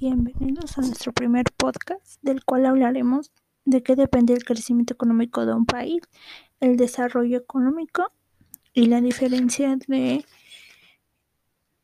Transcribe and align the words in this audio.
Bienvenidos 0.00 0.76
a 0.76 0.80
nuestro 0.80 1.12
primer 1.12 1.44
podcast, 1.56 2.20
del 2.20 2.44
cual 2.44 2.66
hablaremos 2.66 3.30
de 3.64 3.84
qué 3.84 3.94
depende 3.94 4.32
el 4.32 4.44
crecimiento 4.44 4.94
económico 4.94 5.46
de 5.46 5.54
un 5.54 5.66
país, 5.66 6.02
el 6.58 6.76
desarrollo 6.76 7.38
económico 7.38 8.10
y 8.72 8.86
la 8.86 9.00
diferencia 9.00 9.76
de 9.86 10.24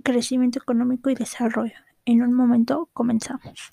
crecimiento 0.03 0.59
económico 0.59 1.09
y 1.11 1.15
desarrollo. 1.15 1.77
En 2.05 2.23
un 2.23 2.33
momento 2.33 2.91
comenzamos. 2.93 3.71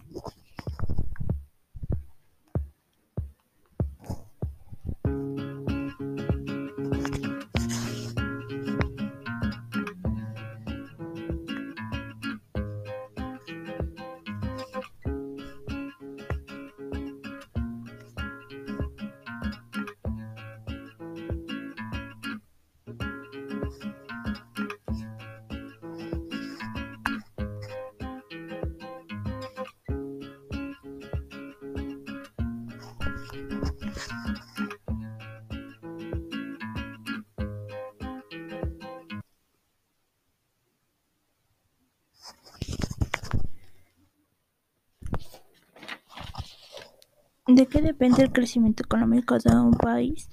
¿De 47.48 47.66
qué 47.66 47.82
depende 47.82 48.24
el 48.24 48.34
crecimiento 48.34 48.84
económico 48.84 49.38
de 49.40 49.56
un 49.56 49.72
país? 49.72 50.30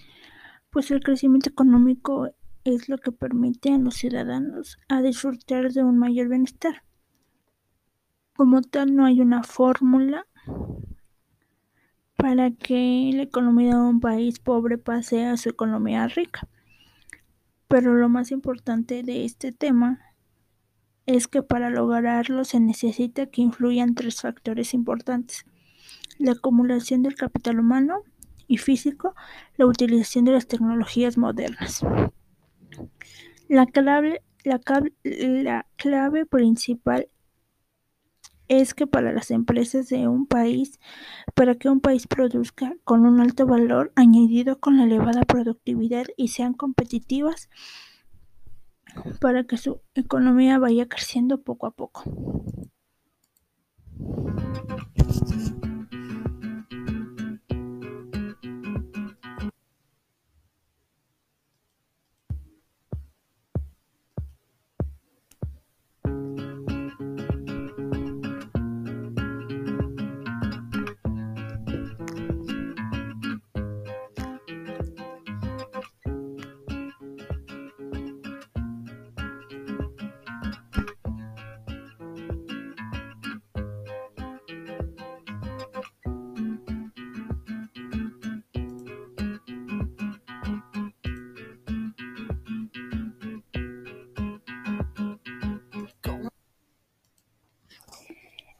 Pues 0.70 0.90
el 0.90 1.00
crecimiento 1.00 1.48
económico 1.48 2.28
es 2.64 2.88
lo 2.88 2.98
que 2.98 3.12
permite 3.12 3.72
a 3.72 3.78
los 3.78 3.94
ciudadanos 3.94 4.78
a 4.88 5.00
disfrutar 5.00 5.70
de 5.72 5.84
un 5.84 5.96
mayor 5.96 6.28
bienestar. 6.28 6.82
Como 8.34 8.62
tal, 8.62 8.96
no 8.96 9.04
hay 9.04 9.20
una 9.20 9.44
fórmula 9.44 10.26
para 12.16 12.50
que 12.50 13.12
la 13.14 13.22
economía 13.22 13.76
de 13.76 13.82
un 13.82 14.00
país 14.00 14.40
pobre 14.40 14.76
pase 14.76 15.24
a 15.24 15.36
su 15.36 15.50
economía 15.50 16.08
rica. 16.08 16.48
Pero 17.68 17.94
lo 17.94 18.08
más 18.08 18.32
importante 18.32 19.04
de 19.04 19.24
este 19.24 19.52
tema 19.52 20.00
es 21.06 21.28
que 21.28 21.44
para 21.44 21.70
lograrlo 21.70 22.44
se 22.44 22.58
necesita 22.58 23.26
que 23.26 23.42
influyan 23.42 23.94
tres 23.94 24.20
factores 24.20 24.74
importantes 24.74 25.46
la 26.18 26.32
acumulación 26.32 27.02
del 27.02 27.14
capital 27.14 27.60
humano 27.60 28.02
y 28.46 28.58
físico, 28.58 29.14
la 29.56 29.66
utilización 29.66 30.24
de 30.24 30.32
las 30.32 30.46
tecnologías 30.46 31.16
modernas. 31.16 31.84
La 33.48 33.66
clave, 33.66 34.22
la, 34.44 34.60
la 35.02 35.66
clave 35.76 36.26
principal 36.26 37.08
es 38.48 38.74
que 38.74 38.86
para 38.86 39.12
las 39.12 39.30
empresas 39.30 39.88
de 39.88 40.06
un 40.08 40.26
país, 40.26 40.78
para 41.34 41.54
que 41.54 41.68
un 41.68 41.80
país 41.80 42.06
produzca 42.06 42.74
con 42.84 43.06
un 43.06 43.20
alto 43.20 43.46
valor 43.46 43.92
añadido 43.96 44.60
con 44.60 44.76
la 44.76 44.84
elevada 44.84 45.22
productividad 45.22 46.06
y 46.16 46.28
sean 46.28 46.52
competitivas, 46.52 47.48
para 49.20 49.44
que 49.44 49.56
su 49.56 49.80
economía 49.94 50.58
vaya 50.58 50.86
creciendo 50.86 51.42
poco 51.42 51.66
a 51.66 51.70
poco. 51.72 52.04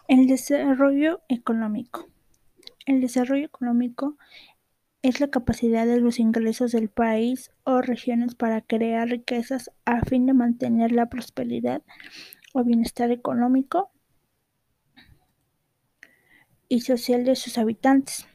El 0.06 0.26
desarrollo 0.26 1.22
económico. 1.28 2.10
El 2.84 3.00
desarrollo 3.00 3.46
económico 3.46 4.18
es 5.00 5.20
la 5.20 5.28
capacidad 5.28 5.86
de 5.86 5.98
los 5.98 6.18
ingresos 6.18 6.72
del 6.72 6.90
país 6.90 7.50
o 7.64 7.80
regiones 7.80 8.34
para 8.34 8.60
crear 8.60 9.08
riquezas 9.08 9.70
a 9.86 10.02
fin 10.02 10.26
de 10.26 10.34
mantener 10.34 10.92
la 10.92 11.06
prosperidad 11.06 11.82
o 12.52 12.64
bienestar 12.64 13.10
económico 13.12 13.92
y 16.68 16.82
social 16.82 17.24
de 17.24 17.36
sus 17.36 17.56
habitantes. 17.56 18.26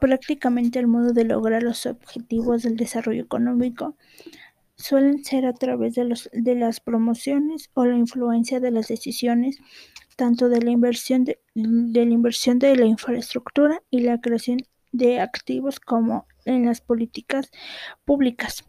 Prácticamente 0.00 0.78
el 0.78 0.86
modo 0.86 1.12
de 1.12 1.24
lograr 1.24 1.62
los 1.62 1.84
objetivos 1.84 2.62
del 2.62 2.76
desarrollo 2.76 3.22
económico 3.22 3.96
suelen 4.78 5.24
ser 5.24 5.44
a 5.44 5.52
través 5.52 5.94
de, 5.94 6.04
los, 6.04 6.30
de 6.32 6.54
las 6.54 6.80
promociones 6.80 7.70
o 7.74 7.84
la 7.84 7.96
influencia 7.96 8.60
de 8.60 8.70
las 8.70 8.88
decisiones 8.88 9.58
tanto 10.18 10.48
de 10.48 10.60
la 10.60 10.72
inversión 10.72 11.24
de, 11.24 11.38
la 11.54 12.02
inversión 12.02 12.58
de 12.58 12.74
la 12.74 12.86
infraestructura 12.86 13.80
y 13.88 14.00
la 14.00 14.20
creación 14.20 14.58
de 14.90 15.20
activos 15.20 15.78
como 15.78 16.26
en 16.44 16.66
las 16.66 16.80
políticas 16.80 17.52
públicas. 18.04 18.64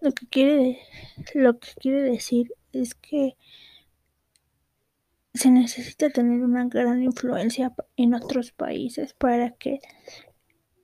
Lo 0.00 0.12
que 0.12 0.26
quiere, 0.28 0.78
lo 1.34 1.58
que 1.58 1.68
quiere 1.78 2.00
decir 2.00 2.54
es 2.72 2.94
que 2.94 3.36
se 5.34 5.50
necesita 5.50 6.08
tener 6.08 6.42
una 6.42 6.64
gran 6.64 7.02
influencia 7.02 7.74
en 7.98 8.14
otros 8.14 8.52
países 8.52 9.12
para 9.12 9.50
que 9.50 9.80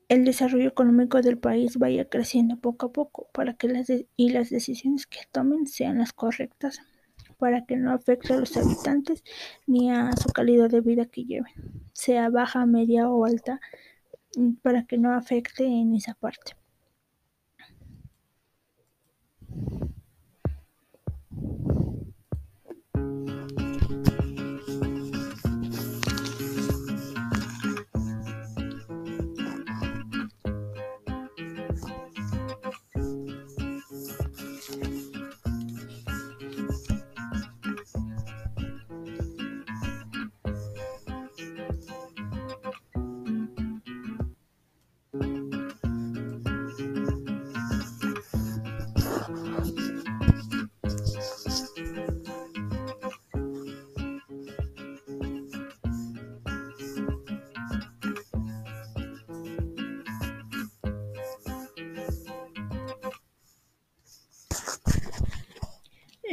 el 0.09 0.25
desarrollo 0.25 0.69
económico 0.69 1.21
del 1.23 1.39
país 1.39 1.79
vaya 1.79 2.09
creciendo 2.09 2.57
poco 2.59 2.87
a 2.87 2.93
poco 2.93 3.29
para 3.33 3.55
que 3.55 3.69
las 3.69 3.91
y 3.91 4.31
las 4.31 4.51
decisiones 4.51 5.07
que 5.07 5.21
tomen 5.33 5.67
sean 5.67 5.99
las 5.99 6.13
correctas 6.13 6.81
para 7.39 7.67
que 7.67 7.77
no 7.77 7.93
afecte 7.93 8.33
a 8.33 8.39
los 8.39 8.57
habitantes 8.57 9.23
ni 9.67 9.91
a 9.91 10.13
su 10.17 10.29
calidad 10.31 10.71
de 10.71 10.81
vida 10.81 11.07
que 11.07 11.25
lleven, 11.25 11.53
sea 11.93 12.31
baja, 12.31 12.67
media 12.67 13.09
o 13.09 13.25
alta, 13.25 13.61
para 14.63 14.85
que 14.85 14.99
no 14.99 15.15
afecte 15.15 15.65
en 15.65 15.95
esa 15.95 16.15
parte. 16.15 16.57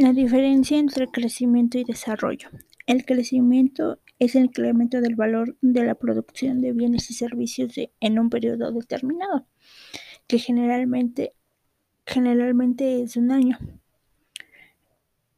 La 0.03 0.11
diferencia 0.11 0.77
entre 0.77 1.07
crecimiento 1.07 1.77
y 1.77 1.85
desarrollo. 1.85 2.49
El 2.87 3.05
crecimiento 3.05 4.01
es 4.19 4.35
el 4.35 4.47
incremento 4.47 4.99
del 4.99 5.15
valor 5.15 5.55
de 5.61 5.85
la 5.85 5.95
producción 5.95 6.59
de 6.59 6.73
bienes 6.73 7.09
y 7.09 7.13
servicios 7.13 7.75
en 8.01 8.19
un 8.19 8.29
periodo 8.29 8.73
determinado, 8.73 9.47
que 10.27 10.39
generalmente, 10.39 11.31
generalmente 12.05 13.01
es 13.01 13.15
un 13.15 13.31
año. 13.31 13.57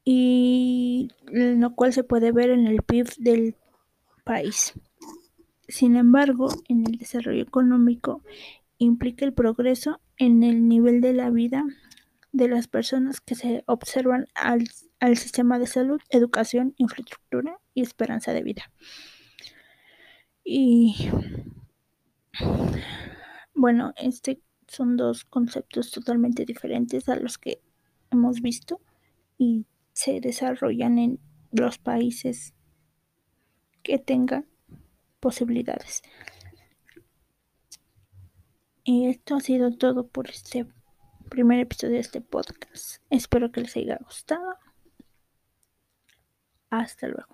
y 0.04 1.10
lo 1.32 1.76
cual 1.76 1.94
se 1.94 2.04
puede 2.04 2.32
ver 2.32 2.50
en 2.50 2.66
el 2.66 2.82
PIB 2.82 3.08
del 3.20 3.56
país. 4.24 4.74
Sin 5.68 5.96
embargo, 5.96 6.48
en 6.70 6.88
el 6.88 6.98
desarrollo 6.98 7.44
económico 7.44 8.24
implica 8.80 9.26
el 9.26 9.34
progreso 9.34 10.02
en 10.18 10.42
el 10.42 10.68
nivel 10.68 11.02
de 11.02 11.14
la 11.14 11.30
vida 11.30 11.64
de 12.36 12.50
las 12.50 12.68
personas 12.68 13.22
que 13.22 13.34
se 13.34 13.64
observan 13.66 14.28
al, 14.36 14.68
al 15.00 15.16
sistema 15.16 15.58
de 15.58 15.68
salud, 15.68 16.02
educación, 16.10 16.74
infraestructura 16.78 17.60
y 17.74 17.82
esperanza 17.82 18.34
de 18.34 18.44
vida. 18.44 18.72
Y 20.44 21.10
bueno, 23.54 23.94
este 23.96 24.42
son 24.68 24.98
dos 24.98 25.24
conceptos 25.24 25.92
totalmente 25.92 26.44
diferentes 26.44 27.08
a 27.08 27.16
los 27.16 27.38
que 27.38 27.62
hemos 28.12 28.42
visto 28.42 28.82
y 29.38 29.66
se 29.94 30.20
desarrollan 30.20 31.00
en 31.00 31.20
los 31.52 31.78
países 31.78 32.54
que 33.82 33.98
tengan 33.98 34.46
posibilidades. 35.22 36.02
Y 38.84 39.08
esto 39.08 39.36
ha 39.36 39.40
sido 39.40 39.72
todo 39.72 40.08
por 40.08 40.30
este 40.30 40.68
primer 41.36 41.60
episodio 41.60 41.96
de 41.96 42.00
este 42.00 42.22
podcast. 42.22 43.02
Espero 43.10 43.52
que 43.52 43.60
les 43.60 43.76
haya 43.76 43.98
gustado. 44.02 44.58
Hasta 46.70 47.10
luego. 47.10 47.28